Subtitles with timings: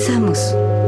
[0.00, 0.79] Comenzamos.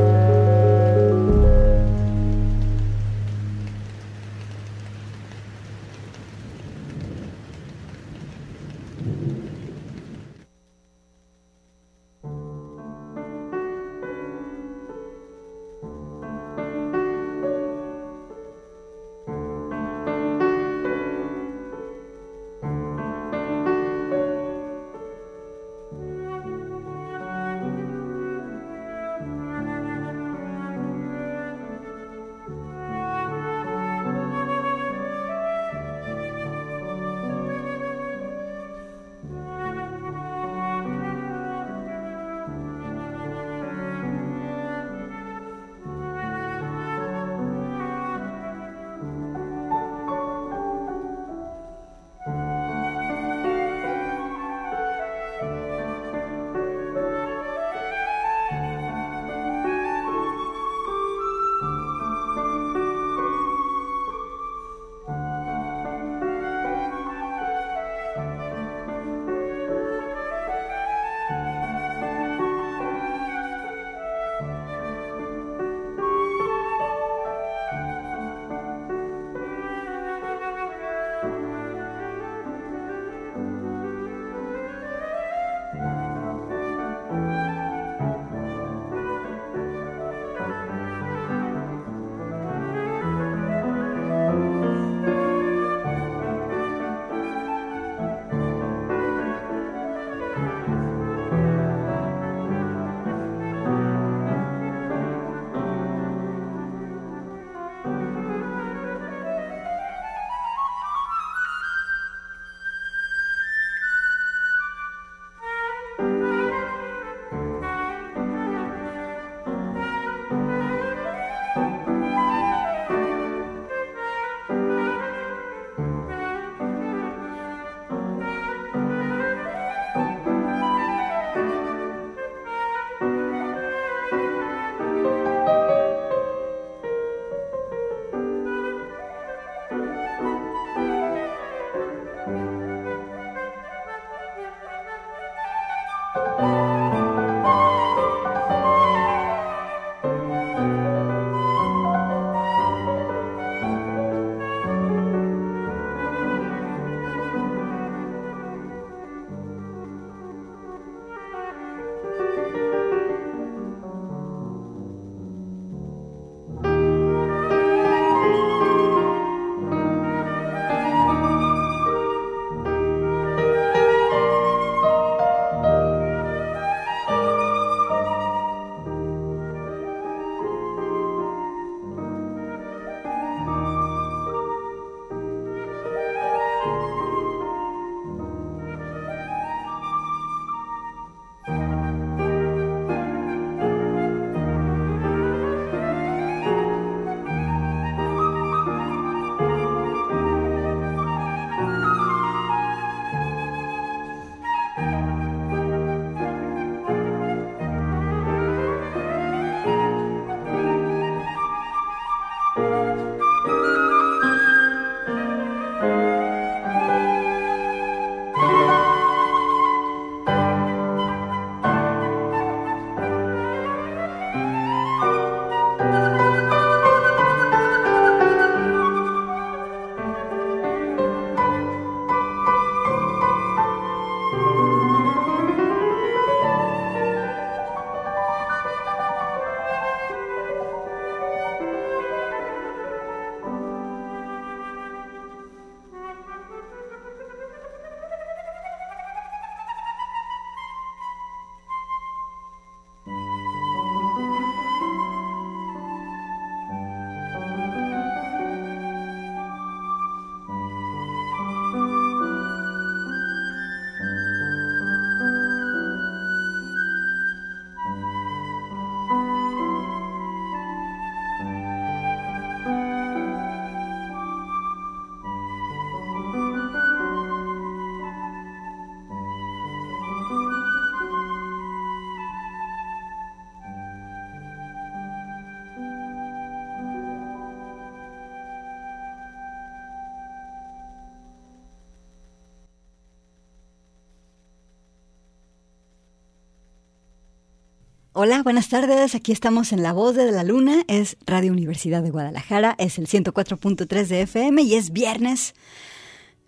[298.24, 299.16] Hola, buenas tardes.
[299.16, 300.84] Aquí estamos en La Voz de la Luna.
[300.86, 302.76] Es Radio Universidad de Guadalajara.
[302.78, 305.56] Es el 104.3 de FM y es viernes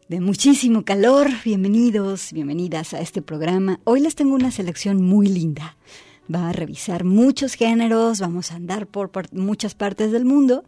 [0.08, 1.28] de muchísimo calor.
[1.44, 3.80] Bienvenidos, bienvenidas a este programa.
[3.82, 5.76] Hoy les tengo una selección muy linda.
[6.32, 10.62] Va a revisar muchos géneros, vamos a andar por, muchas partes del mundo,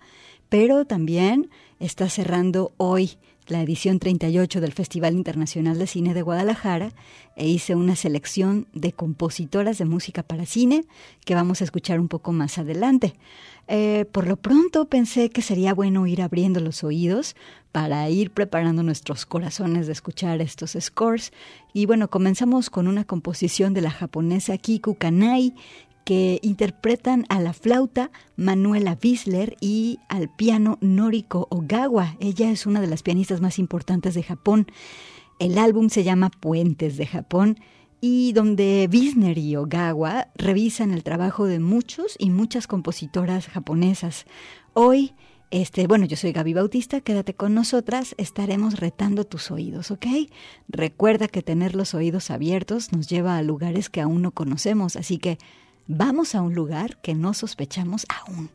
[0.49, 3.17] pero también está cerrando hoy
[3.49, 6.93] la edición 38 del Festival Internacional de Cine de Guadalajara
[7.37, 10.85] e hice una selección de compositoras de música para cine
[11.25, 13.15] que vamos a escuchar un poco más adelante.
[13.69, 17.35] Eh, por lo pronto pensé que sería bueno ir abriendo los oídos
[17.73, 21.33] para ir preparando nuestros corazones de escuchar estos scores.
[21.73, 25.55] Y bueno, comenzamos con una composición de la japonesa Kiku Kanai
[26.07, 32.17] que interpretan a la flauta Manuela Wiesler y al piano Noriko Ogawa.
[32.21, 34.69] Ella es una de las pianistas más importantes de Japón.
[35.41, 37.59] El álbum se llama Puentes de Japón
[38.01, 44.27] y donde Wiesner y Ogawa revisan el trabajo de muchos y muchas compositoras japonesas.
[44.75, 45.13] Hoy
[45.51, 50.07] este, bueno, yo soy Gaby Bautista, quédate con nosotras, estaremos retando tus oídos, ¿ok?
[50.69, 55.19] Recuerda que tener los oídos abiertos nos lleva a lugares que aún no conocemos, así
[55.19, 55.39] que
[55.89, 58.51] Vamos a un lugar que no sospechamos aún.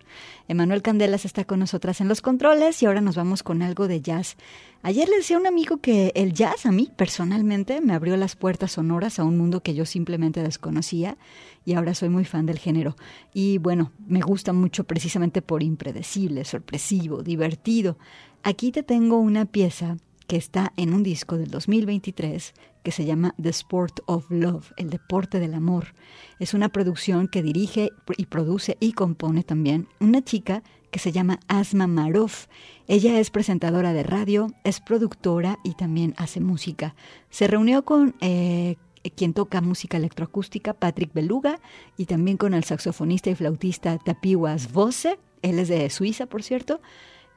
[0.50, 4.02] Emanuel Candelas está con nosotras en los controles y ahora nos vamos con algo de
[4.02, 4.36] jazz.
[4.84, 8.36] Ayer le decía a un amigo que el jazz a mí personalmente me abrió las
[8.36, 11.18] puertas sonoras a un mundo que yo simplemente desconocía
[11.64, 12.98] y ahora soy muy fan del género.
[13.34, 17.98] Y bueno, me gusta mucho precisamente por impredecible, sorpresivo, divertido.
[18.44, 19.96] Aquí te tengo una pieza
[20.28, 24.90] que está en un disco del 2023 que se llama The Sport of Love, el
[24.90, 25.94] deporte del amor.
[26.40, 31.40] Es una producción que dirige y produce y compone también una chica que se llama
[31.48, 32.48] Asma Maroff.
[32.88, 36.96] Ella es presentadora de radio, es productora y también hace música.
[37.30, 38.76] Se reunió con eh,
[39.16, 41.60] quien toca música electroacústica, Patrick Beluga,
[41.98, 45.18] y también con el saxofonista y flautista Tapiwas Voce.
[45.42, 46.82] Él es de Suiza, por cierto.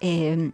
[0.00, 0.50] Eh,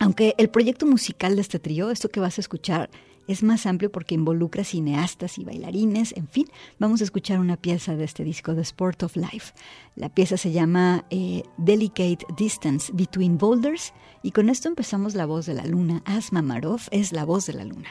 [0.00, 2.90] aunque el proyecto musical de este trío, esto que vas a escuchar,
[3.28, 6.46] es más amplio porque involucra cineastas y bailarines, en fin,
[6.78, 9.52] vamos a escuchar una pieza de este disco, The Sport of Life.
[9.96, 13.92] La pieza se llama eh, Delicate Distance Between Boulders
[14.22, 16.02] y con esto empezamos La Voz de la Luna.
[16.04, 17.90] Asma Marov es La Voz de la Luna.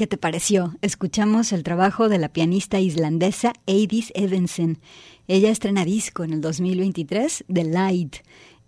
[0.00, 0.78] ¿Qué te pareció?
[0.80, 4.78] Escuchamos el trabajo de la pianista islandesa Eidis Evensen.
[5.28, 8.16] Ella estrena disco en el 2023, The Light.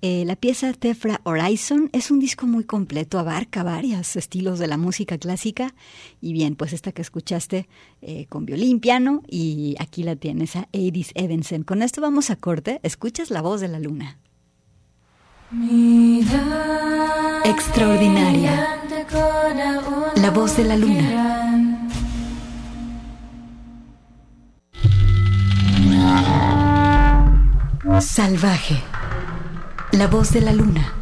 [0.03, 4.77] Eh, la pieza Tefra Horizon es un disco muy completo, abarca varios estilos de la
[4.77, 5.75] música clásica.
[6.21, 7.67] Y bien, pues esta que escuchaste
[8.03, 11.63] eh, con violín, piano, y aquí la tienes a Eidis Evensen.
[11.63, 12.79] Con esto vamos a corte.
[12.83, 14.19] Escuchas la voz de la luna.
[17.47, 18.82] Extraordinaria.
[19.11, 21.89] La voz de la luna.
[28.01, 28.77] Salvaje.
[29.93, 30.95] La voz de la luna.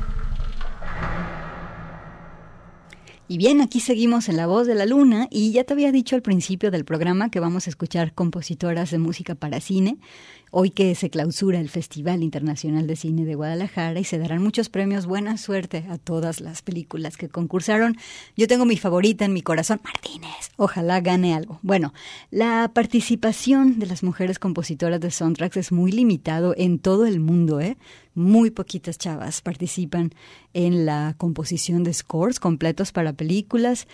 [3.29, 6.17] Y bien, aquí seguimos en La Voz de la Luna y ya te había dicho
[6.17, 9.99] al principio del programa que vamos a escuchar compositoras de música para cine
[10.51, 14.69] hoy que se clausura el Festival Internacional de Cine de Guadalajara y se darán muchos
[14.69, 15.07] premios.
[15.07, 17.97] Buena suerte a todas las películas que concursaron.
[18.37, 20.51] Yo tengo mi favorita en mi corazón, Martínez.
[20.57, 21.59] Ojalá gane algo.
[21.63, 21.95] Bueno,
[22.31, 27.61] la participación de las mujeres compositoras de soundtracks es muy limitado en todo el mundo,
[27.61, 27.77] ¿eh?
[28.15, 30.11] Muy poquitas chavas participan
[30.53, 33.87] en la composición de scores completos para películas.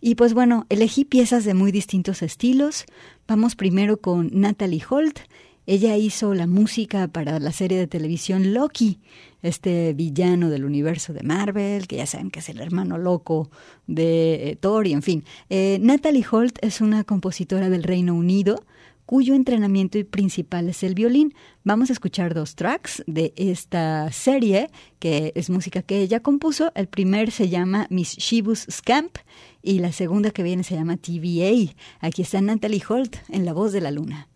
[0.00, 2.84] Y pues bueno, elegí piezas de muy distintos estilos.
[3.26, 5.18] Vamos primero con Natalie Holt.
[5.66, 9.00] Ella hizo la música para la serie de televisión Loki,
[9.42, 13.50] este villano del universo de Marvel, que ya saben que es el hermano loco
[13.86, 15.24] de eh, Thor y en fin.
[15.48, 18.64] Eh, Natalie Holt es una compositora del Reino Unido
[19.06, 21.34] cuyo entrenamiento principal es el violín.
[21.62, 26.72] Vamos a escuchar dos tracks de esta serie, que es música que ella compuso.
[26.74, 29.18] El primer se llama Miss Shibus Scamp
[29.62, 31.74] y la segunda que viene se llama TVA.
[32.00, 34.28] Aquí está Natalie Holt en La Voz de la Luna.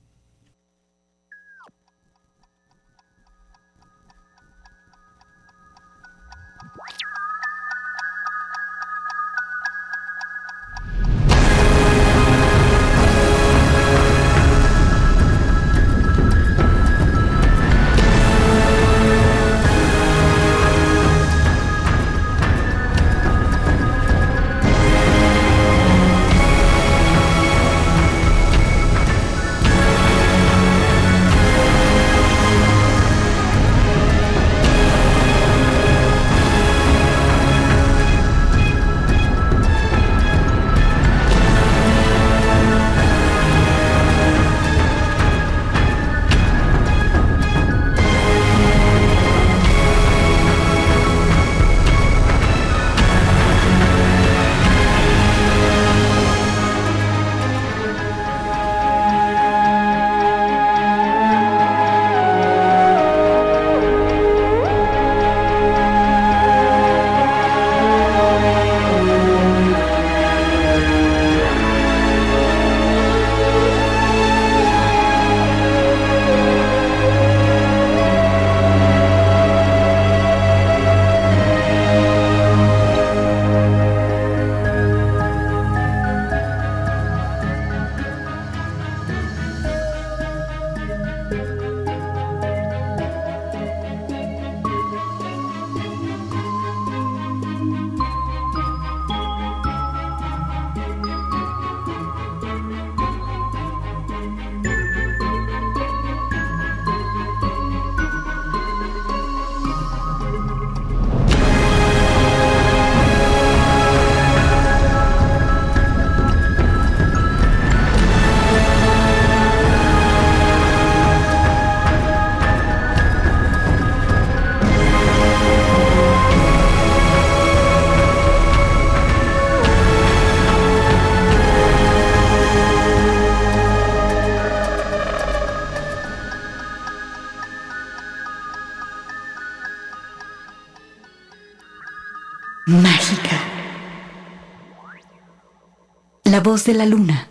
[146.64, 147.27] De la luna.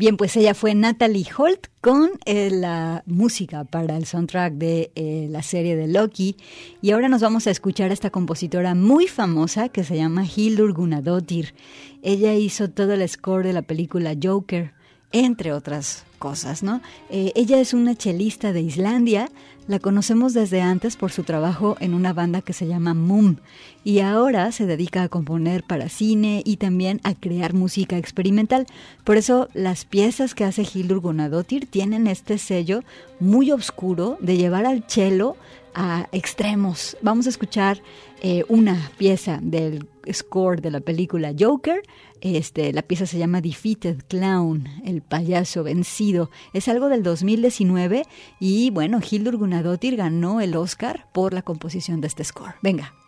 [0.00, 5.26] Bien, pues ella fue Natalie Holt con eh, la música para el soundtrack de eh,
[5.28, 6.38] la serie de Loki.
[6.80, 10.72] Y ahora nos vamos a escuchar a esta compositora muy famosa que se llama Hildur
[10.72, 11.52] Gunnadóttir.
[12.00, 14.72] Ella hizo todo el score de la película Joker,
[15.12, 16.80] entre otras cosas, ¿no?
[17.08, 19.28] Eh, ella es una chelista de Islandia,
[19.66, 23.36] la conocemos desde antes por su trabajo en una banda que se llama Moom
[23.84, 28.66] y ahora se dedica a componer para cine y también a crear música experimental.
[29.04, 32.82] Por eso las piezas que hace Hildur Gunnadóttir tienen este sello
[33.20, 35.36] muy oscuro de llevar al cello
[35.74, 36.96] a extremos.
[37.02, 37.82] Vamos a escuchar
[38.22, 41.82] eh, una pieza del score de la película Joker.
[42.20, 46.30] Este, la pieza se llama Defeated Clown, el payaso vencido.
[46.52, 48.04] Es algo del 2019
[48.38, 52.54] y bueno, Hildur Gunnadóttir ganó el Oscar por la composición de este score.
[52.62, 52.99] Venga.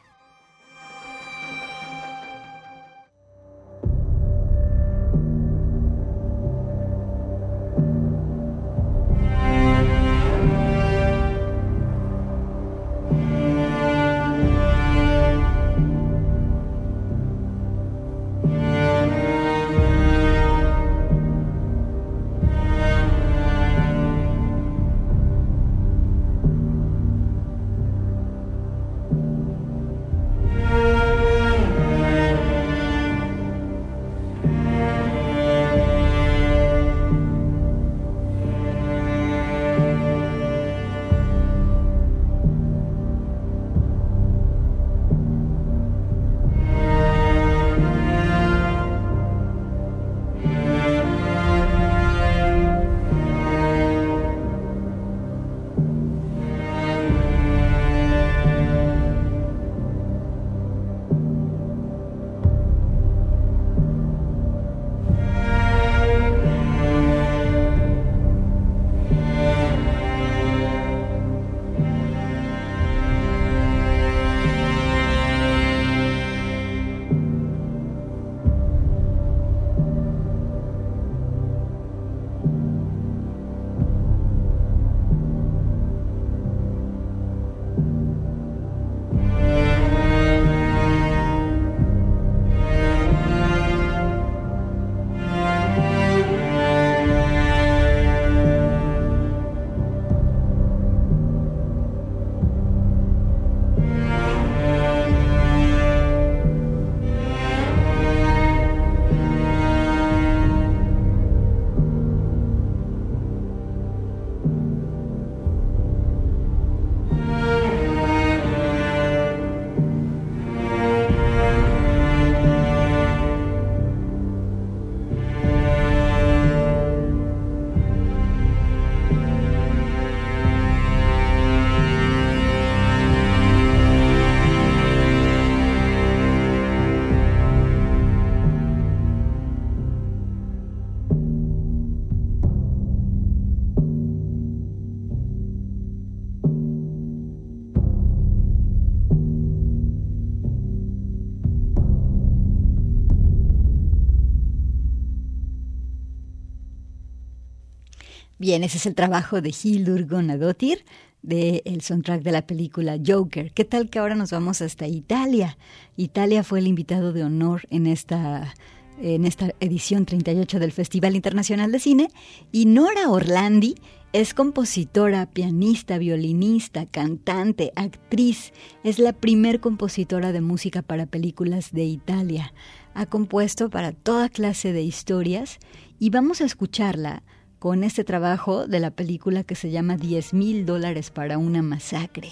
[158.52, 160.84] Bien, ese es el trabajo de Hildur Gonadotir
[161.22, 163.50] del soundtrack de la película Joker.
[163.50, 165.56] ¿Qué tal que ahora nos vamos hasta Italia?
[165.96, 168.52] Italia fue el invitado de honor en esta
[169.00, 172.08] en esta edición 38 del Festival Internacional de Cine
[172.52, 173.76] y Nora Orlandi
[174.12, 178.52] es compositora, pianista, violinista, cantante, actriz.
[178.84, 182.52] Es la primer compositora de música para películas de Italia.
[182.92, 185.58] Ha compuesto para toda clase de historias
[185.98, 187.22] y vamos a escucharla
[187.62, 192.30] con este trabajo de la película que se llama 10 mil dólares para una masacre.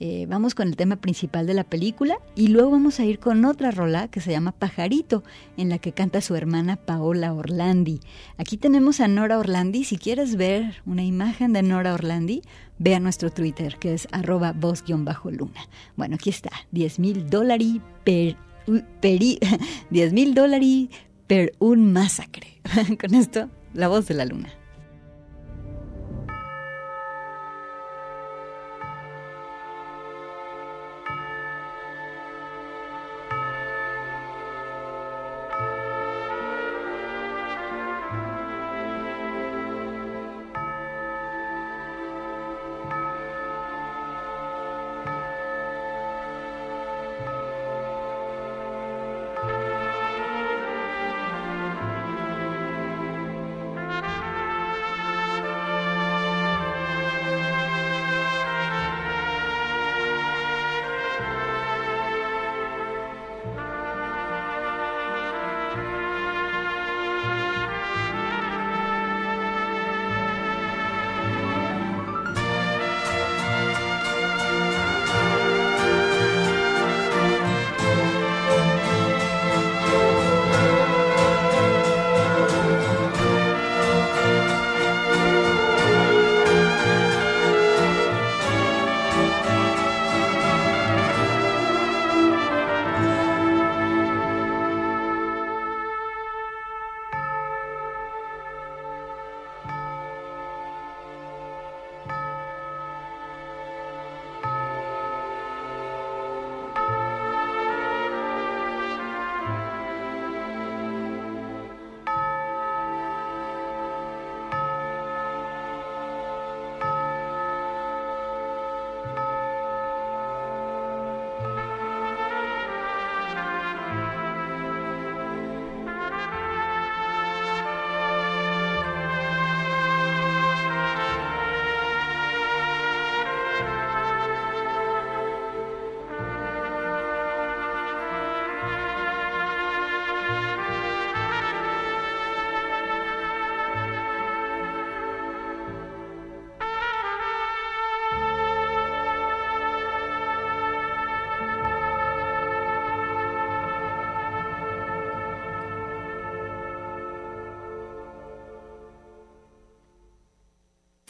[0.00, 3.44] Eh, vamos con el tema principal de la película y luego vamos a ir con
[3.44, 5.22] otra rola que se llama Pajarito,
[5.56, 8.00] en la que canta su hermana Paola Orlandi.
[8.38, 9.84] Aquí tenemos a Nora Orlandi.
[9.84, 12.42] Si quieres ver una imagen de Nora Orlandi,
[12.80, 15.60] ve a nuestro Twitter, que es arroba voz-luna.
[15.94, 18.36] Bueno, aquí está, 10 mil dólares per,
[19.00, 20.88] 10 mil dólares
[21.28, 22.60] per un masacre.
[23.00, 24.48] con esto la voz de la luna.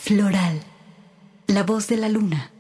[0.06, 0.62] Floral,
[1.48, 2.52] la voz de la luna.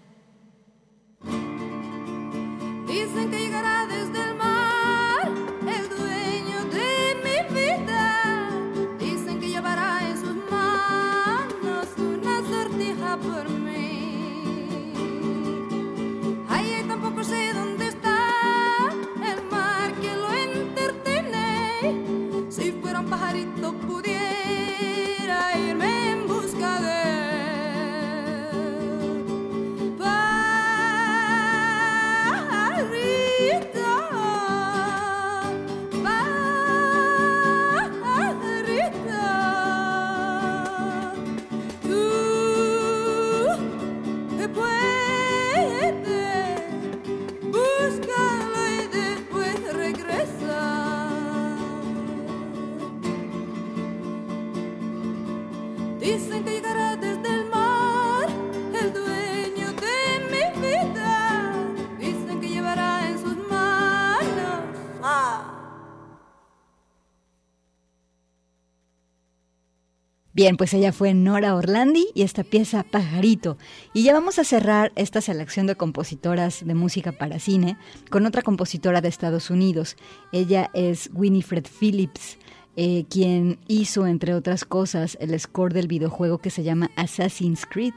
[70.36, 73.56] Bien, pues ella fue Nora Orlandi y esta pieza Pajarito.
[73.94, 77.78] Y ya vamos a cerrar esta selección de compositoras de música para cine
[78.10, 79.96] con otra compositora de Estados Unidos.
[80.32, 82.36] Ella es Winifred Phillips.
[82.76, 87.94] Eh, quien hizo, entre otras cosas, el score del videojuego que se llama Assassin's Creed.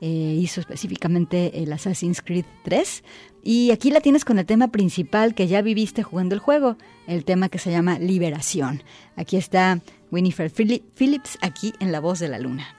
[0.00, 3.04] Eh, hizo específicamente el Assassin's Creed 3.
[3.48, 7.24] Y aquí la tienes con el tema principal que ya viviste jugando el juego, el
[7.24, 8.82] tema que se llama Liberación.
[9.14, 9.80] Aquí está
[10.10, 12.75] Winifred Phillips aquí en La Voz de la Luna.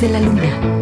[0.00, 0.77] De la luna.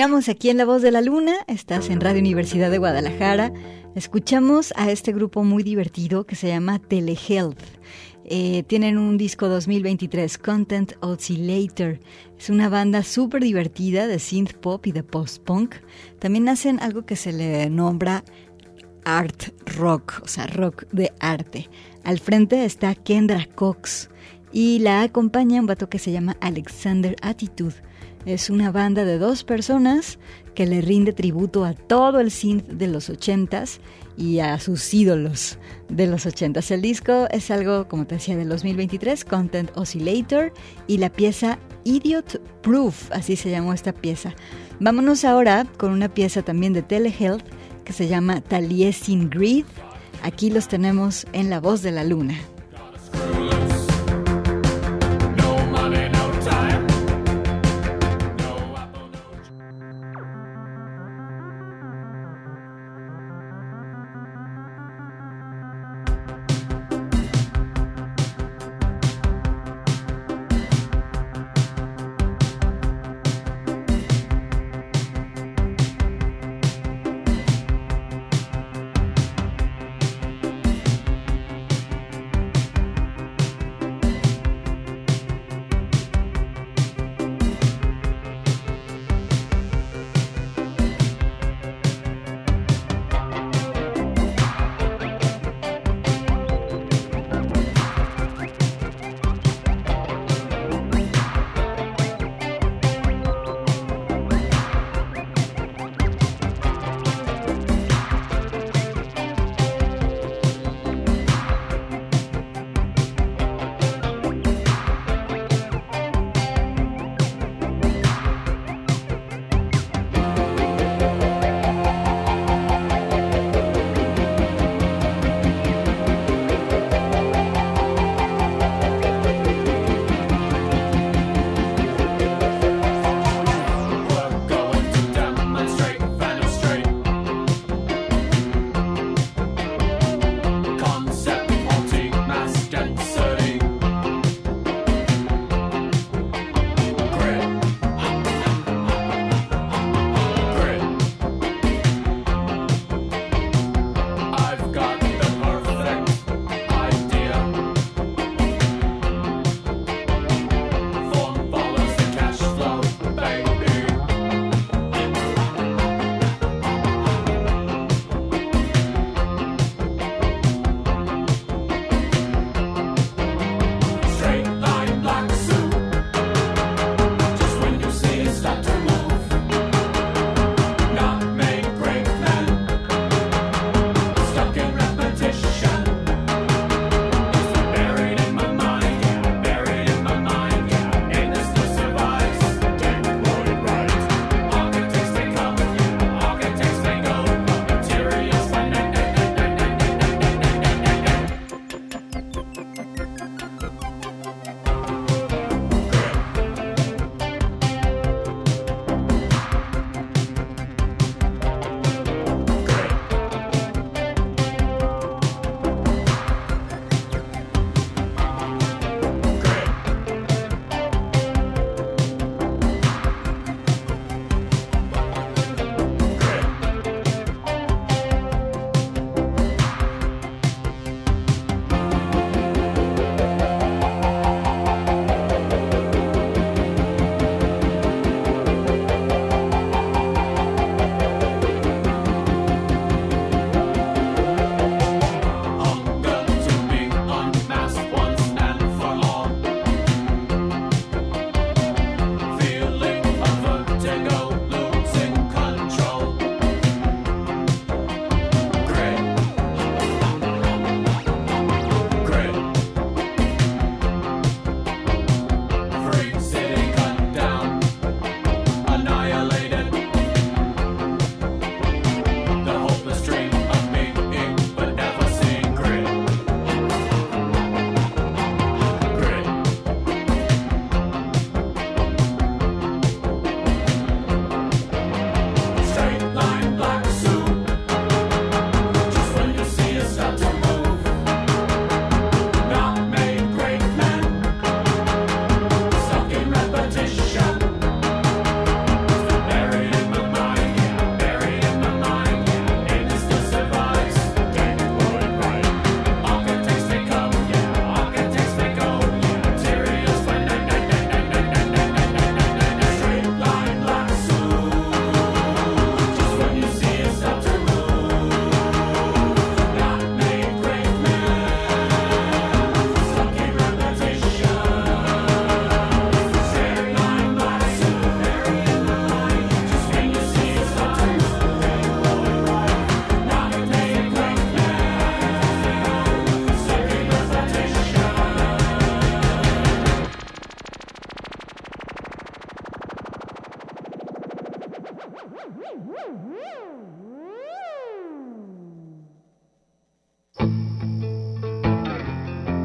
[0.00, 3.52] Continuamos aquí en La Voz de la Luna, estás en Radio Universidad de Guadalajara.
[3.94, 7.60] Escuchamos a este grupo muy divertido que se llama Telehealth.
[8.24, 12.00] Eh, tienen un disco 2023, Content Oscillator.
[12.38, 15.74] Es una banda súper divertida de synth pop y de post-punk.
[16.18, 18.24] También hacen algo que se le nombra
[19.04, 21.68] art rock, o sea, rock de arte.
[22.04, 24.08] Al frente está Kendra Cox
[24.50, 27.89] y la acompaña un vato que se llama Alexander Attitude.
[28.26, 30.18] Es una banda de dos personas
[30.54, 33.80] que le rinde tributo a todo el synth de los ochentas
[34.16, 35.58] y a sus ídolos
[35.88, 36.70] de los ochentas.
[36.70, 40.52] El disco es algo, como te decía, del 2023, Content Oscillator,
[40.86, 44.34] y la pieza Idiot Proof, así se llamó esta pieza.
[44.80, 47.44] Vámonos ahora con una pieza también de Telehealth
[47.84, 49.64] que se llama Taliesin Greed.
[50.22, 52.34] Aquí los tenemos en La Voz de la Luna.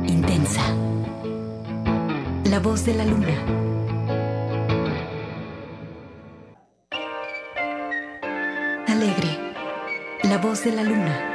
[0.07, 0.61] Intensa.
[2.45, 3.65] La voz de la luna.
[8.95, 9.53] alegre.
[10.23, 11.34] La voz de la luna.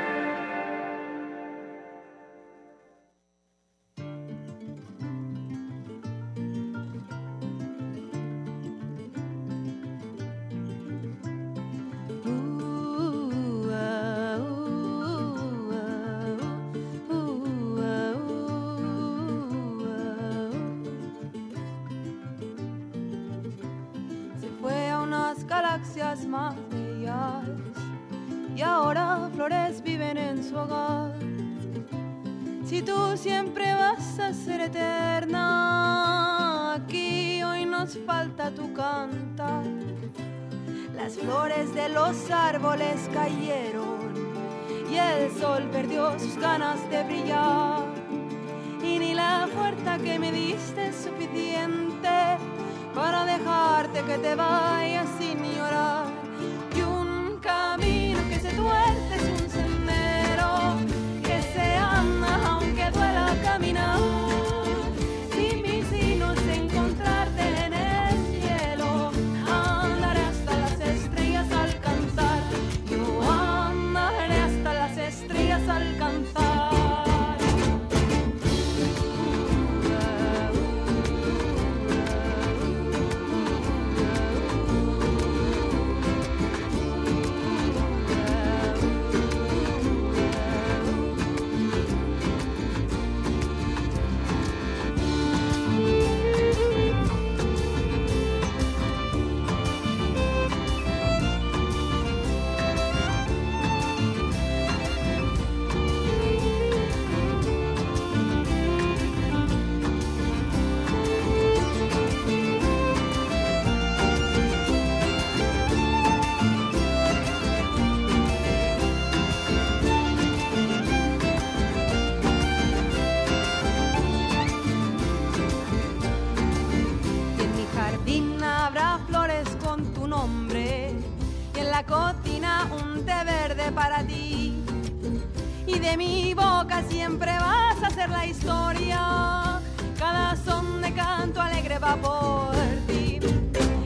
[136.01, 139.61] mi boca siempre vas a hacer la historia.
[139.99, 142.55] Cada son de canto alegre va por
[142.87, 143.21] ti.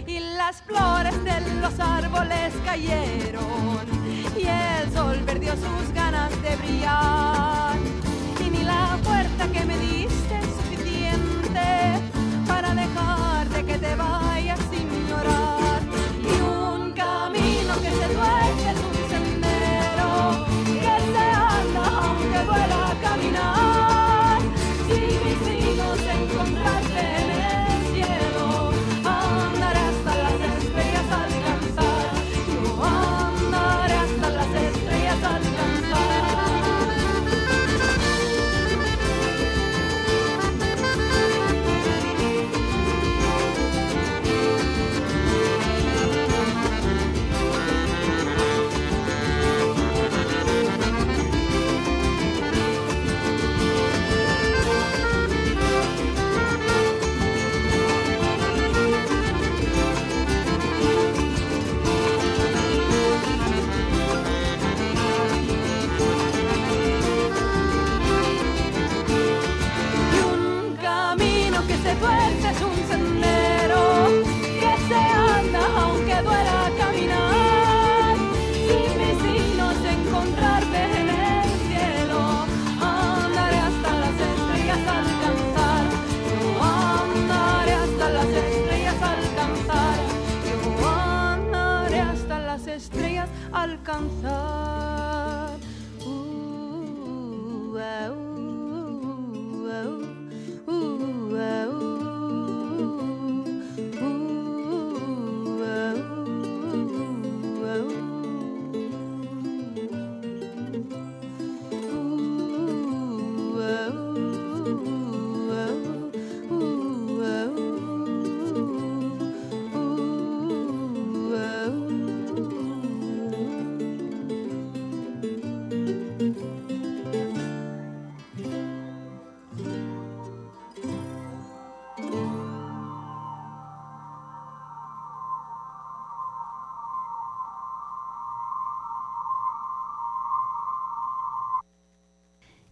[0.06, 3.84] Y las flores de los árboles cayeron.
[4.42, 7.78] Y el sol perdió sus ganas de brillar.
[8.44, 11.68] Y ni la puerta que me diste es suficiente
[12.46, 14.33] para dejarte que te vayas.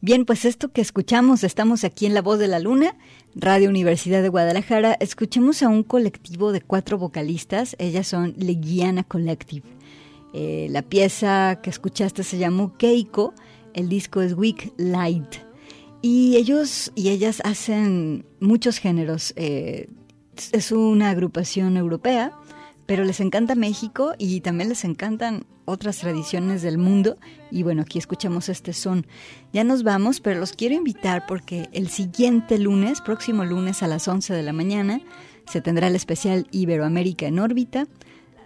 [0.05, 2.97] Bien, pues esto que escuchamos, estamos aquí en La Voz de la Luna,
[3.37, 4.97] Radio Universidad de Guadalajara.
[4.99, 7.77] Escuchemos a un colectivo de cuatro vocalistas.
[7.79, 9.63] Ellas son Leguiana Collective.
[10.35, 13.33] Eh, la pieza que escuchaste se llamó Keiko.
[13.75, 15.37] El disco es Week Light.
[16.03, 19.33] Y ellos y ellas hacen muchos géneros.
[19.37, 19.89] Eh,
[20.51, 22.33] es una agrupación europea
[22.93, 27.17] pero les encanta México y también les encantan otras tradiciones del mundo.
[27.51, 29.07] Y bueno, aquí escuchamos este son.
[29.51, 34.09] Ya nos vamos, pero los quiero invitar porque el siguiente lunes, próximo lunes a las
[34.09, 35.01] 11 de la mañana,
[35.51, 37.87] se tendrá el especial Iberoamérica en órbita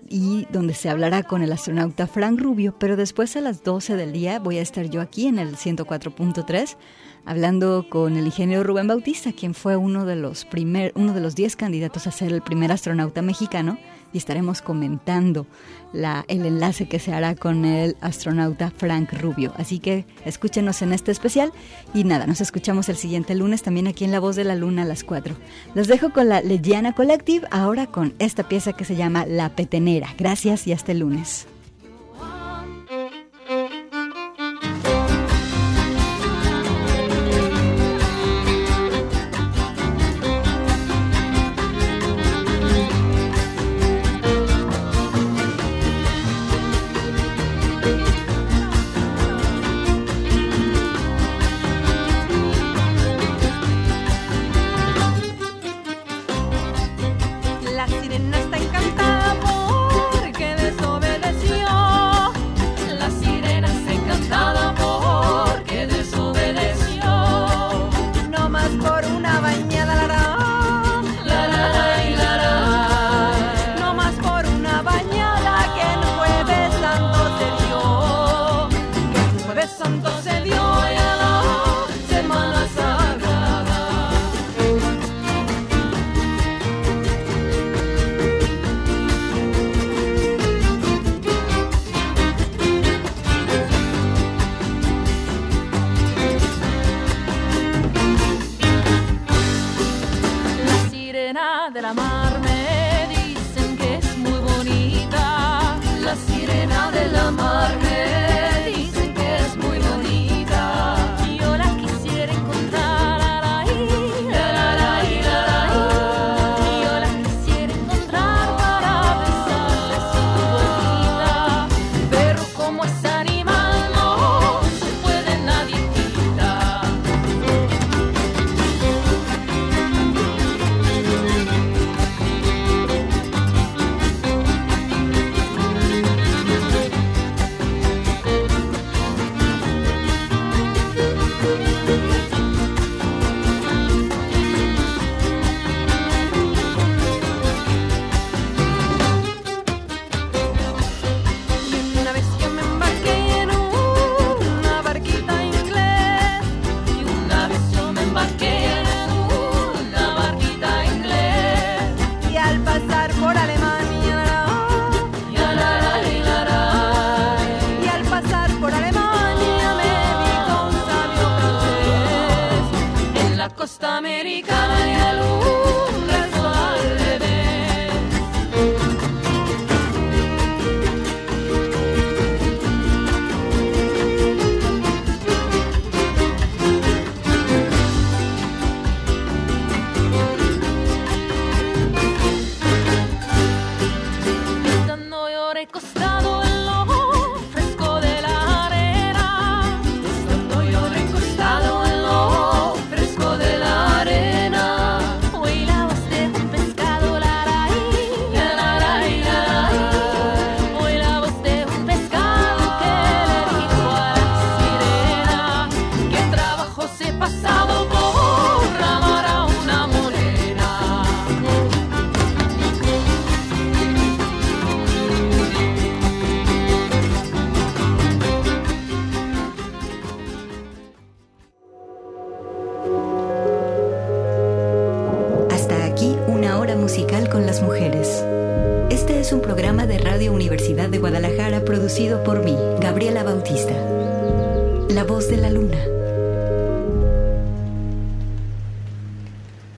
[0.09, 4.13] y donde se hablará con el astronauta Frank Rubio, pero después a las 12 del
[4.13, 6.77] día voy a estar yo aquí en el 104.3
[7.25, 11.35] hablando con el ingeniero Rubén Bautista, quien fue uno de los primer, uno de los
[11.35, 13.77] 10 candidatos a ser el primer astronauta mexicano
[14.17, 15.47] y estaremos comentando
[15.93, 19.53] la, el enlace que se hará con el astronauta Frank Rubio.
[19.59, 21.53] Así que escúchenos en este especial
[21.93, 24.83] y nada, nos escuchamos el siguiente lunes también aquí en La Voz de la Luna
[24.83, 25.37] a las 4.
[25.75, 30.09] Los dejo con la Legiana Collective, ahora con esta pieza que se llama La Petenera.
[30.17, 31.47] Gracias y hasta el lunes.